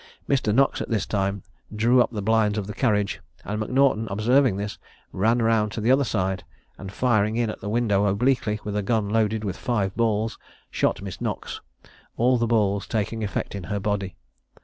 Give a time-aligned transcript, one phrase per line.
[0.27, 0.51] Mr.
[0.51, 1.43] Knox at this time
[1.75, 4.79] drew up the blinds of the carriage, and M'Naughton observing this,
[5.11, 6.43] ran round to the other side,
[6.75, 10.39] and firing in at the window obliquely, with a gun loaded with five balls,
[10.71, 11.61] shot Miss Knox,
[12.17, 14.15] all the balls taking effect in her body.